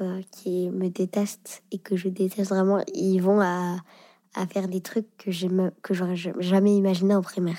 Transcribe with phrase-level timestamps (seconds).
[0.00, 2.82] Euh, qui me déteste et que je déteste vraiment.
[2.94, 3.76] Ils vont à,
[4.34, 7.58] à faire des trucs que j'aime- que j'aurais ja- jamais imaginé en primaire.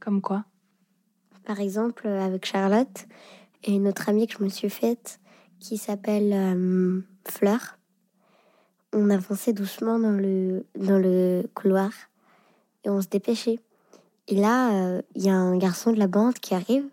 [0.00, 0.44] Comme quoi?
[1.44, 3.06] Par exemple, avec Charlotte
[3.64, 5.20] et une autre amie que je me suis faite
[5.58, 7.78] qui s'appelle euh, Fleur,
[8.92, 11.90] on avançait doucement dans le, dans le couloir
[12.84, 13.60] et on se dépêchait.
[14.28, 16.88] Et là, euh, il y a un garçon de la bande qui arrive,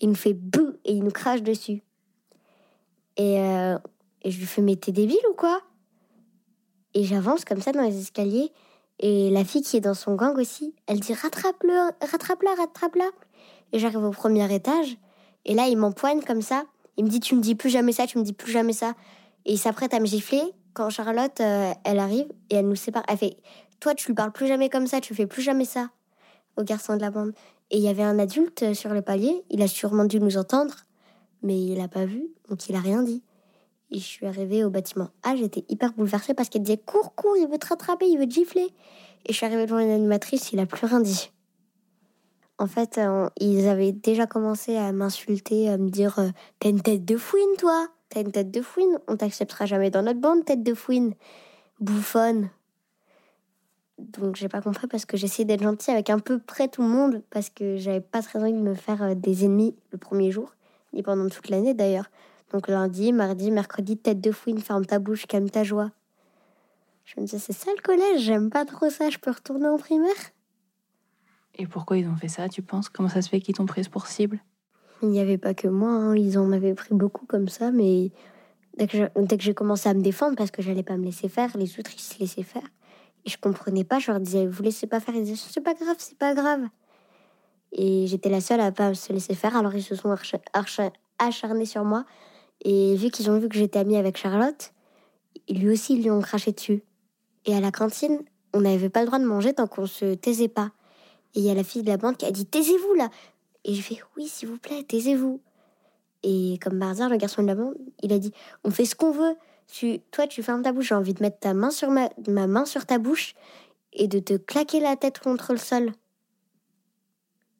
[0.00, 1.82] il nous fait bouh et il nous crache dessus.
[3.16, 3.78] Et, euh,
[4.22, 5.60] et je lui fais Mais t'es débile ou quoi?
[6.94, 8.52] Et j'avance comme ça dans les escaliers
[8.98, 13.10] et la fille qui est dans son gang aussi, elle dit rattrape-le, rattrape-la, rattrape-la.
[13.72, 14.96] Et j'arrive au premier étage,
[15.44, 16.64] et là il m'empoigne comme ça.
[16.96, 18.94] Il me dit tu me dis plus jamais ça, tu me dis plus jamais ça.
[19.44, 20.42] Et il s'apprête à me gifler
[20.74, 23.02] quand Charlotte, euh, elle arrive et elle nous sépare.
[23.08, 23.36] Elle fait
[23.80, 25.90] toi tu lui parles plus jamais comme ça, tu fais plus jamais ça
[26.56, 27.32] au garçon de la bande.
[27.70, 30.36] Et il y avait un adulte euh, sur le palier, il a sûrement dû nous
[30.36, 30.74] entendre,
[31.42, 33.22] mais il l'a pas vu, donc il a rien dit.
[33.90, 37.36] Et je suis arrivée au bâtiment A, j'étais hyper bouleversée parce qu'elle disait cours, cours,
[37.36, 38.68] il veut te rattraper, il veut te gifler.
[39.26, 41.30] Et je suis arrivée devant une animatrice, il a plus rien dit.
[42.58, 46.28] En fait, euh, ils avaient déjà commencé à m'insulter, à me dire euh,
[46.58, 50.02] T'as une tête de fouine, toi T'as une tête de fouine On t'acceptera jamais dans
[50.02, 51.14] notre bande, tête de fouine
[51.80, 52.50] Bouffonne
[54.02, 56.88] Donc j'ai pas compris parce que j'essayais d'être gentille avec un peu près tout le
[56.88, 60.30] monde parce que j'avais pas très envie de me faire euh, des ennemis le premier
[60.30, 60.54] jour,
[60.92, 62.10] ni pendant toute l'année d'ailleurs.
[62.52, 65.90] Donc lundi, mardi, mercredi, tête de fouine, ferme ta bouche, calme ta joie.
[67.04, 69.78] Je me disais, c'est ça le collège, j'aime pas trop ça, je peux retourner en
[69.78, 70.12] primaire?
[71.54, 72.88] Et pourquoi ils ont fait ça, tu penses?
[72.88, 74.40] Comment ça se fait qu'ils t'ont prise pour cible?
[75.02, 78.10] Il n'y avait pas que moi, hein, ils en avaient pris beaucoup comme ça, mais
[78.78, 81.04] dès que je- dès que j'ai commencé à me défendre parce que j'allais pas me
[81.04, 82.62] laisser faire, les autres ils se laissaient faire.
[83.24, 85.74] Et je comprenais pas, je leur disais, vous laissez pas faire, ils disaient, c'est pas
[85.74, 86.62] grave, c'est pas grave.
[87.72, 90.14] Et j'étais la seule à pas se laisser faire, alors ils se sont
[91.18, 92.04] acharnés sur moi.
[92.64, 94.72] Et vu qu'ils ont vu que j'étais amie avec Charlotte,
[95.48, 96.82] lui aussi ils lui ont craché dessus.
[97.46, 98.20] Et à la cantine,
[98.52, 100.70] on n'avait pas le droit de manger tant qu'on se taisait pas.
[101.34, 103.08] Et il y a la fille de la bande qui a dit Taisez-vous là
[103.64, 105.40] Et je fais Oui, s'il vous plaît, taisez-vous.
[106.22, 108.32] Et comme par le garçon de la bande, il a dit
[108.64, 109.34] On fait ce qu'on veut.
[109.68, 110.88] Tu, toi, tu fermes ta bouche.
[110.88, 113.34] J'ai envie de mettre ta main sur ma, ma main sur ta bouche
[113.92, 115.92] et de te claquer la tête contre le sol.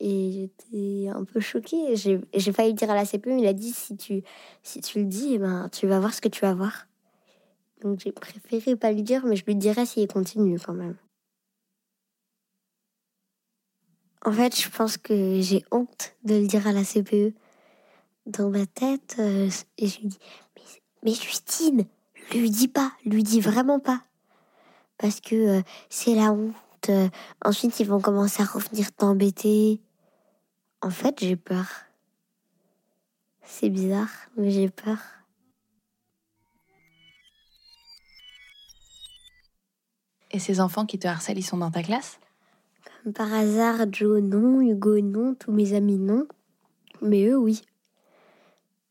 [0.00, 1.94] Et j'étais un peu choquée.
[1.96, 4.22] J'ai j'ai failli dire à la CPE, mais il a dit si tu,
[4.62, 6.86] si tu le dis, eh ben, tu vas voir ce que tu vas voir.
[7.82, 10.96] Donc j'ai préféré pas lui dire, mais je lui dirai s'il continue quand même.
[14.24, 17.32] En fait, je pense que j'ai honte de le dire à la CPE.
[18.26, 20.18] Dans ma tête, euh, je lui dis
[21.02, 21.86] mais, Justine,
[22.32, 24.02] lui dis pas, lui dis vraiment pas.
[24.98, 26.54] Parce que euh, c'est la honte.
[26.88, 27.08] euh,
[27.44, 29.80] ensuite, ils vont commencer à revenir t'embêter.
[30.82, 31.66] En fait, j'ai peur.
[33.42, 34.98] C'est bizarre, mais j'ai peur.
[40.30, 42.20] Et ces enfants qui te harcèlent, ils sont dans ta classe?
[43.14, 46.26] Par hasard, Joe non, Hugo non, tous mes amis non,
[47.02, 47.62] mais eux oui.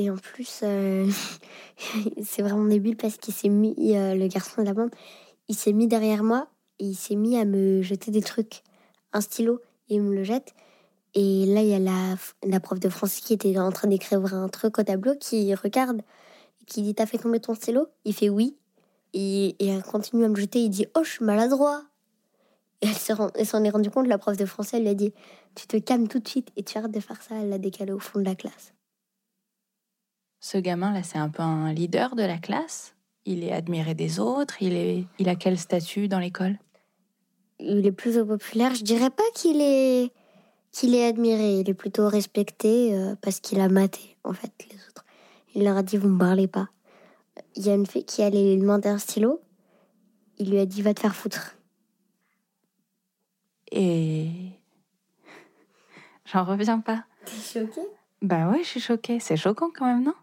[0.00, 1.06] Et en plus, euh,
[2.24, 4.88] c'est vraiment débile parce qu'il s'est mis, le garçon de la bande,
[5.48, 8.62] il s'est mis derrière moi et il s'est mis à me jeter des trucs,
[9.12, 9.60] un stylo,
[9.90, 10.54] il me le jette.
[11.12, 12.16] Et là, il y a
[12.46, 16.00] la, prof de français qui était en train d'écrire un truc au tableau qui regarde,
[16.62, 17.86] et qui dit T'as fait tomber ton stylo?
[18.06, 18.56] Il fait oui.
[19.12, 21.82] Et, elle continue à me jeter, il dit Oh, je suis maladroit.
[22.80, 25.12] Et elle s'en est rendue compte, la prof de français, elle lui a dit
[25.54, 27.34] Tu te calmes tout de suite et tu arrêtes de faire ça.
[27.34, 28.72] Elle l'a décalé au fond de la classe.
[30.40, 32.94] Ce gamin-là, c'est un peu un leader de la classe
[33.26, 35.04] Il est admiré des autres Il, est...
[35.18, 36.58] il a quel statut dans l'école?
[37.58, 38.74] Il est plutôt populaire.
[38.74, 40.10] Je dirais pas qu'il est,
[40.72, 41.60] qu'il est admiré.
[41.60, 45.04] Il est plutôt respecté euh, parce qu'il a maté, en fait, les autres.
[45.54, 46.70] Il leur a dit Vous me parlez pas.
[47.56, 49.42] Il y a une fille qui allait lui demander un stylo.
[50.38, 51.56] Il lui a dit Va te faire foutre.
[53.72, 54.30] Et.
[56.24, 57.04] J'en reviens pas.
[57.26, 57.86] T'es choquée?
[58.22, 59.20] Bah ouais, je suis choquée.
[59.20, 60.14] C'est choquant quand même, non?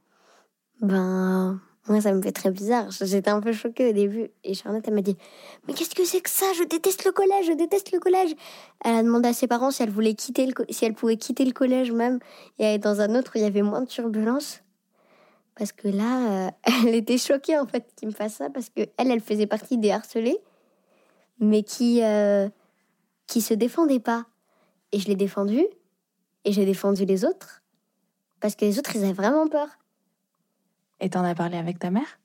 [0.81, 2.91] Ben, moi, ça me fait très bizarre.
[2.91, 4.29] J'étais un peu choquée au début.
[4.44, 5.15] Et Charlotte, elle m'a dit
[5.68, 6.45] Mais qu'est-ce que c'est que ça?
[6.57, 8.31] Je déteste le collège, je déteste le collège.
[8.83, 11.45] Elle a demandé à ses parents si elle, voulait quitter le si elle pouvait quitter
[11.45, 12.19] le collège même
[12.59, 14.62] et aller dans un autre où il y avait moins de turbulences.
[15.56, 16.51] Parce que là, euh,
[16.88, 18.50] elle était choquée en fait qu'il me fasse ça.
[18.50, 20.39] Parce que elle, faisait partie des harcelés,
[21.39, 22.50] mais qui, euh,
[23.27, 24.25] qui se défendaient pas.
[24.91, 25.65] Et je l'ai défendue.
[26.44, 27.62] Et j'ai défendu les autres.
[28.39, 29.68] Parce que les autres, ils avaient vraiment peur.
[31.00, 32.20] Et t'en as parlé avec ta mère?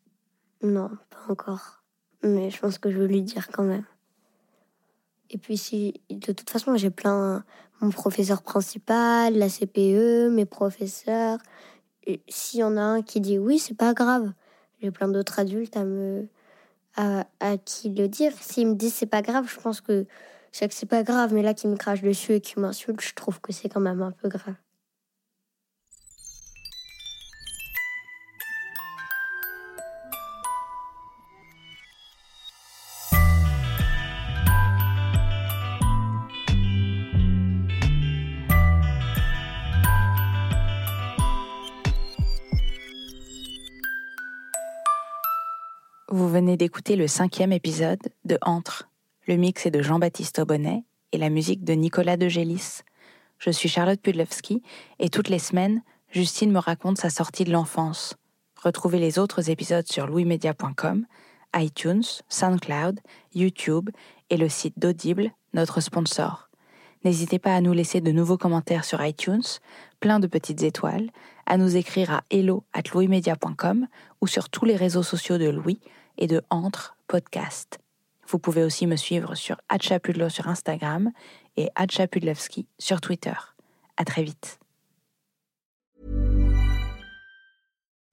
[0.62, 1.82] Non, pas encore.
[2.22, 3.84] Mais je pense que je vais lui dire quand même.
[5.30, 7.44] Et puis si, de toute façon, j'ai plein
[7.82, 11.38] mon professeur principal, la CPE, mes professeurs.
[12.28, 14.32] S'il y en a un qui dit oui, c'est pas grave.
[14.80, 16.28] J'ai plein d'autres adultes à me
[16.96, 18.32] à, à qui le dire.
[18.40, 20.06] S'ils me disent c'est pas grave, je pense que
[20.52, 21.34] c'est que c'est pas grave.
[21.34, 24.02] Mais là, qui me crache dessus et qui m'insulte, je trouve que c'est quand même
[24.02, 24.54] un peu grave.
[46.32, 48.88] Venez d'écouter le cinquième épisode de Entre.
[49.28, 50.82] Le mix est de Jean-Baptiste Aubonnet
[51.12, 52.80] et la musique de Nicolas de Gélis.
[53.38, 54.62] Je suis Charlotte Pudlewski
[54.98, 58.14] et toutes les semaines, Justine me raconte sa sortie de l'enfance.
[58.62, 61.04] Retrouvez les autres épisodes sur louismedia.com,
[61.54, 63.00] iTunes, SoundCloud,
[63.34, 63.90] YouTube
[64.30, 66.48] et le site d'Audible, notre sponsor.
[67.04, 69.42] N'hésitez pas à nous laisser de nouveaux commentaires sur iTunes,
[70.00, 71.10] plein de petites étoiles,
[71.44, 73.86] à nous écrire à hello at louismedia.com
[74.22, 75.78] ou sur tous les réseaux sociaux de Louis
[76.18, 77.78] et de Entre Podcast.
[78.28, 81.10] Vous pouvez aussi me suivre sur Hatchapudlo sur Instagram
[81.56, 83.34] et Hatchapudlewski sur Twitter.
[83.96, 84.61] À très vite.